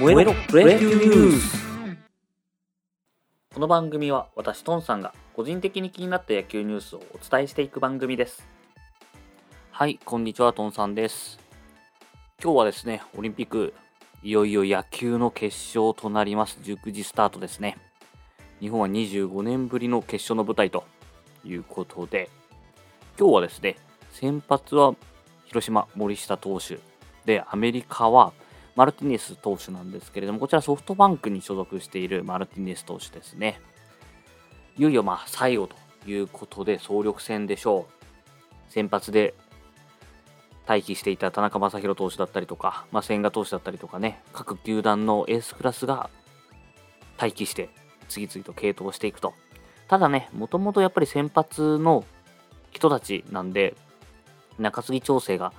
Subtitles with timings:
[0.00, 1.58] 燃えろプロ野球ニュース
[3.52, 8.48] この番組は私トンさんが個人的に気になった野球ニュースをお伝えしていく番組です。
[9.70, 11.38] はいこんにちはトンさんです。
[12.42, 13.74] 今日はですねオリンピック
[14.22, 16.58] いよいよ野球の決勝となります。
[16.62, 17.76] 19時スタートですね。
[18.58, 20.84] 日本は25年ぶりの決勝の舞台と
[21.44, 22.30] いうことで
[23.18, 23.76] 今日はですね
[24.12, 24.94] 先発は
[25.44, 26.78] 広島森下投手。
[27.26, 28.32] でアメリカは
[28.76, 33.60] マルティネス投手なんですけれどもこちらソフトバンクに所属しているマルティネス投手ですね。
[34.78, 35.76] いよいよまあ最後と
[36.08, 38.72] いうことで総力戦でしょう。
[38.72, 39.34] 先発で
[40.66, 46.08] 待機していた田中将大投手だったりとか、まあ、千賀投手だったりとかね各球団のエースクラスが
[47.20, 47.70] 待機して
[48.08, 49.34] 次々と継投していくと。
[49.88, 52.04] ただねもともとやっぱり先発の
[52.70, 53.74] 人たちなんで
[54.58, 55.52] 中継ぎ調整が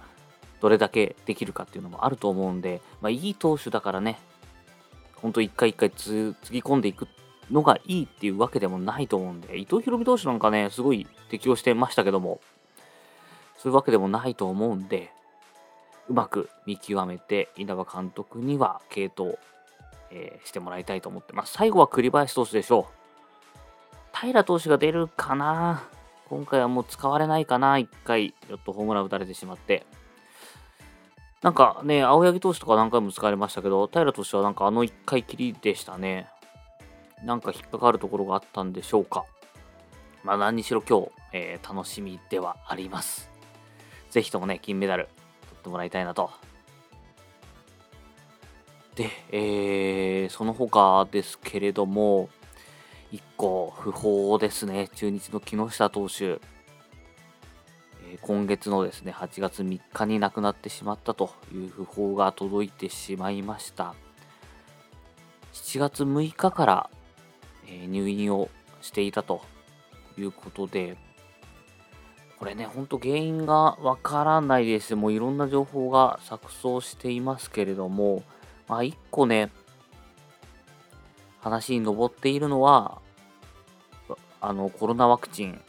[0.62, 4.20] どれだけできるかっていうのもあると思うんで、まあ、いい投手だからね、
[5.16, 7.08] ほんと一回一回つぎ込んでいく
[7.50, 12.40] のがいいっていうわけでもないと思うんで、伊藤博美投手なんかね、すごい適応してましたけども、
[13.58, 15.12] そういうわけでもないと思うんで、
[16.10, 19.38] うまく見極めて、稲葉監督には継投、
[20.10, 21.54] えー、してもらいたいと思ってます。
[21.54, 22.88] 最後は栗林投手でしょ
[24.14, 24.18] う。
[24.18, 25.84] 平投手が出るかな？
[26.30, 29.86] 今回はもう使われないかな ?1 回、ちょっとホームラン打たれてしまって。
[31.42, 36.28] なんかね、青柳投手とか何回も使われましたけど、平投手はなんかあの1回きりでしたね。
[37.24, 39.26] なんか引っかかるところがあったんでしょうか。
[40.24, 43.32] まあ何にしろ今日、えー、楽しみではあります。
[44.12, 46.30] ぜひともね、金メダル取ってもらいたいなと。
[48.94, 52.30] で、えー、その他ですけれども、
[53.12, 54.90] 1個不法ですね。
[54.96, 56.40] 中日の木下投手。
[58.20, 63.96] 今月のですね、8月3日に亡くなってしまったという訃報が届いてしまいました。
[65.54, 66.90] 7月6日から、
[67.68, 68.50] え入院を
[68.82, 69.42] していたと
[70.18, 70.98] いうことで、
[72.38, 74.96] これね、ほんと原因がわからないです。
[74.96, 78.24] もういろんな情報が錯綜していますけれども、
[78.68, 79.52] まあ、1個ね、
[81.40, 83.00] 話に上っているのは、
[84.42, 85.62] あの、コロナワクチン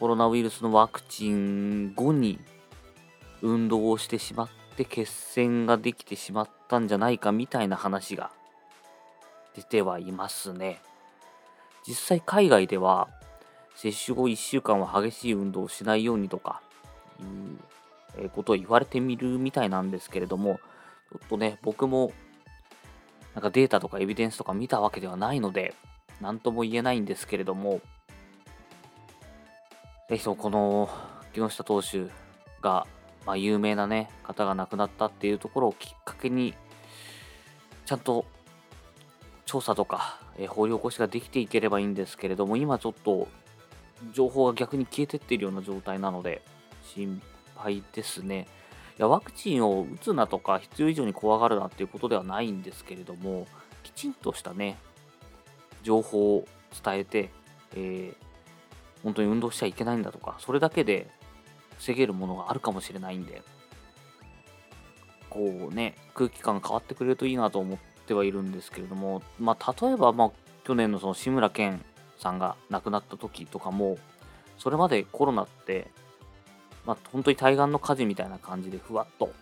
[0.00, 2.40] コロナウイルスのワクチン後に
[3.42, 8.30] 運動をしてしまって血栓ができてしまったんじゃないかみたいな話が
[9.54, 10.80] 出てはいますね。
[11.86, 13.08] 実際海外では
[13.76, 16.62] 接種後1週間は激しい運動をしないようにとか
[18.18, 20.60] いうことを言われてみるみたいなんですけれども
[21.12, 22.12] ちょっとね僕も
[23.34, 25.74] なんかデータとかエビデンスとか見たわけではないので
[26.22, 27.80] 何とも言えないんですけれども
[30.10, 30.90] ぜひともこの
[31.32, 32.06] 木下投手
[32.60, 32.84] が、
[33.24, 36.52] まあ、有名なね、方が亡くなったっていうところをきっかけに、
[37.86, 38.24] ちゃんと
[39.46, 43.28] 調査とか、えー、掘り起こしができていければいいんですけれども、今ちょっと
[44.12, 46.42] 情報が逆に消えてっているような状態なので、
[46.82, 47.22] 心
[47.54, 48.48] 配ですね。
[48.98, 53.46] いや、ワクチンを打つなとか、必要以上に怖がるなっていうことではないんですけれども、
[53.84, 54.76] きちんとしたね、
[55.84, 56.48] 情報を
[56.82, 57.30] 伝えて、
[57.76, 58.29] えー
[59.02, 61.10] 本当に運動しちゃいけないんだとか、それだけで
[61.78, 63.42] 防げるものがあるかもしれないんで、
[65.28, 70.30] こうね、空気感変わってくれるといいなと思ってはいるんですけれども、まあ、例えば、まあ、
[70.64, 71.84] 去年のその志村けん
[72.18, 73.98] さんが亡くなった時とかも、
[74.58, 75.88] それまでコロナって、
[76.84, 79.32] まあ、本当に対岸の火事みたいな感じでふわっと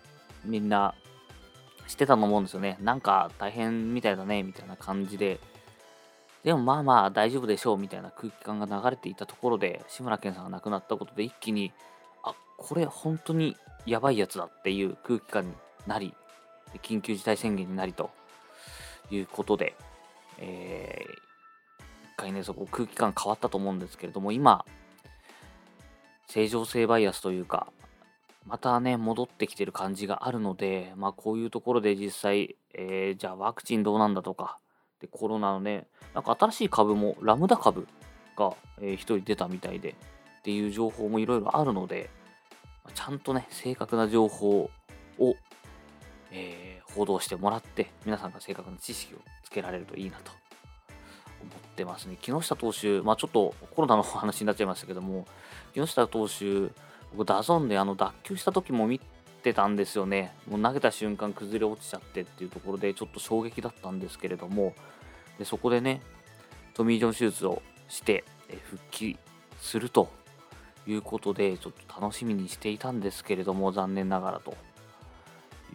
[0.44, 0.94] みんな
[1.86, 2.76] してたと思うんですよね。
[2.80, 5.40] なんか大変みたいだね、みたいな感じで
[6.44, 11.72] でもまあまあ大丈夫でしょうみたいな空気感が流れていたところで志村けんさんが亡くなったことで一気に
[12.24, 13.56] あこれ本当に
[13.86, 15.52] やばいやつだっていう空気感に
[15.86, 16.14] なり
[16.82, 18.10] 緊急事態宣言になりと
[19.10, 19.74] いうことで、
[20.38, 21.16] えー、一
[22.16, 24.64] 回ねそこ空気感変わったと思うんですけれども今
[26.28, 27.72] 正常性バイアスというか
[28.46, 34.58] またね戻ってきてる感じがあるのでまあこういうところで実際、えー、じゃあワクチンどうなんだとか
[35.00, 37.86] でコロナのねなんか新しい株もラムダ株
[38.36, 42.10] が、えー、1人出たみたいでっていう情報もいろいろあるので
[42.94, 44.70] ちゃんとね正確な情報
[45.18, 45.36] を、
[46.30, 50.32] えー、報道してもらって皆さんが正確な知識をつけられるといいなと
[51.40, 52.16] 思ってますね。
[52.20, 55.26] 木下投手まあちょっとコロナの話になっちゃいましたけども
[55.74, 56.72] 木下投手
[57.14, 59.00] 僕ダゾンであの脱臼した時も見
[59.48, 60.34] てたんですよね。
[60.48, 64.74] もう投げた瞬間崩れ落ちちゃってっていうところでちょっと衝撃だったんですけれども、
[65.38, 66.02] でそこでね、
[66.74, 68.24] トミー・ジョン手術をして
[68.70, 69.18] 復帰
[69.60, 70.10] すると
[70.86, 74.56] いうことで、ちょっと楽しみにしていたんですけれども、残念ながらと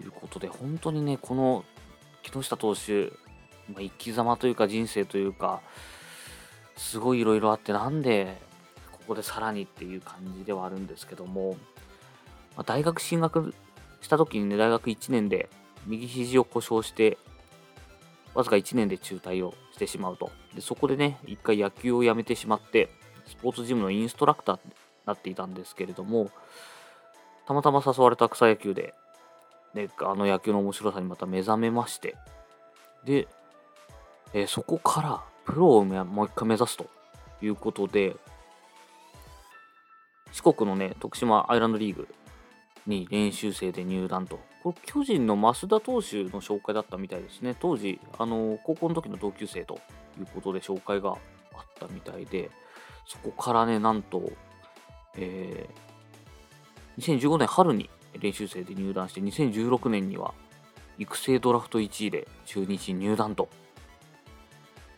[0.01, 1.65] いうことで、本当にね、この
[2.21, 3.11] 木下投手、
[3.69, 5.61] まあ、生き様というか人生というか、
[6.77, 8.39] すごいいろいろあって、なんで
[8.91, 11.57] ここでさらにっていう感じではあるんですけども、
[12.55, 13.53] ま、大学進学
[14.03, 15.49] した時にね、大学1年で
[15.87, 17.17] 右肘を故障して、
[18.33, 20.29] わずか1年で中退をしてしまうと。
[20.53, 22.89] でそこでね、一回野球をやめてしまって、
[23.25, 24.73] スポーツジムのインストラクターに
[25.05, 26.29] なっていたんですけれども、
[27.47, 28.93] たまたま誘われた草野球で、
[29.73, 32.15] ね、あの野球の面白さにまた目覚めまして、
[33.05, 33.27] で、
[34.33, 36.87] えー、そこからプロをもう一回目指すと
[37.41, 38.15] いうことで、
[40.33, 42.07] 四国のね、徳島アイランドリーグ
[42.85, 44.39] に練習生で入団と。
[44.63, 47.55] これ、巨人の増田投手の紹介だったみたいですね。
[47.59, 49.75] 当時、あの、高校の時の同級生と
[50.19, 51.17] いうことで紹介があっ
[51.79, 52.51] たみたいで、
[53.05, 54.31] そこからね、なんと、
[55.15, 57.89] えー、2015年春に
[58.19, 60.33] 練習生で入団して、2016年には
[60.97, 63.49] 育成ドラフト1位で中日入団と。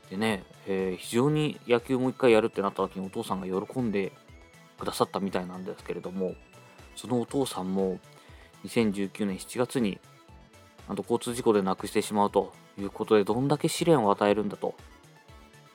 [0.09, 4.11] でね、えー、非常に野球もう一回やるってなった時にお父さんが喜んで
[4.77, 6.35] くださったみたいなんですけれども、
[6.95, 7.99] そのお父さんも
[8.65, 9.99] 2019年7月に
[10.87, 14.75] なんと交通事故で亡くしてしまうということでどんだけ試練を与えるんだと。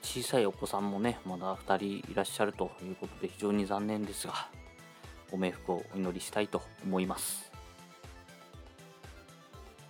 [0.03, 4.49] 小さいお子さんもねまだ2人いらっしゃるということで非常に残念ですが
[5.31, 7.53] ご冥福をお祈りしたいと思います。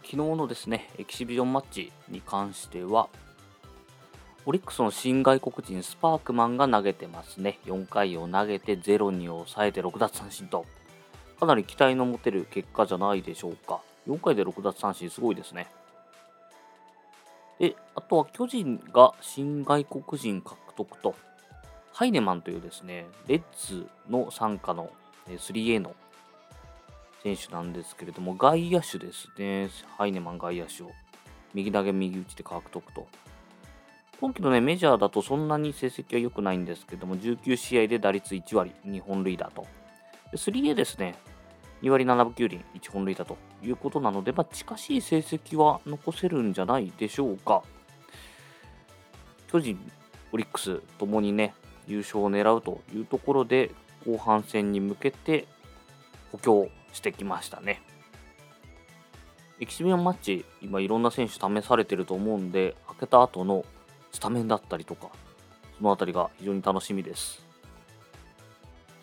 [0.02, 3.08] 昨日のですねエキシビジョンマッチに関しては
[4.44, 7.58] オリックスの新外国人スパークマンが投げてますね。
[7.66, 10.66] 4回を投げて0に抑えて6奪三振と。
[11.40, 13.80] かなり期待の持てる結果じゃないでしょうか。
[14.06, 15.68] 4回で6奪三振、すごいですね。
[17.58, 21.14] で、あとは巨人が新外国人獲得と、
[21.92, 24.90] ハイネマンというですね、レッズの傘下の
[25.28, 25.94] 3A の
[27.22, 29.70] 選手なんですけれども、外野手ですね。
[29.96, 30.90] ハイネマン外野手を
[31.54, 33.06] 右投げ右打ちで獲得と。
[34.20, 39.66] 今季のね、メジャーだとそんなに成績は良くないんですけども、19試合で打率1割、2本塁打と。
[40.32, 41.16] 3A ですね、
[41.82, 47.62] 2割7分9厘、1本塁打ということなので、まあ、近しい成績は残せるんじゃないでしょうか。
[49.48, 49.78] 巨人、
[50.32, 51.54] オリックスともにね、
[51.86, 53.70] 優勝を狙うというところで、
[54.06, 55.46] 後半戦に向けて
[56.32, 57.82] 補強してきましたね。
[59.58, 63.64] エキシビアンマッチ、今いろんな選手試されてると思うんで、開けた後の
[64.12, 65.10] スタメンだったりとか、
[65.76, 67.44] そのあたりが非常に楽しみです。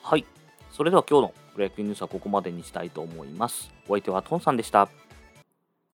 [0.01, 0.25] はい。
[0.71, 3.71] それでは今日のプロ野球ニュースはここまでにしたいと思います。
[3.88, 4.88] お相手はトンさんでした。